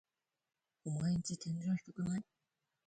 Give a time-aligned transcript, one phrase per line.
[0.83, 2.23] オマエんち天井低くない？